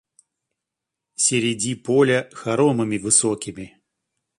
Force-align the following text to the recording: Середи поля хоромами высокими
Середи 1.15 1.75
поля 1.75 2.27
хоромами 2.33 2.97
высокими 2.97 3.79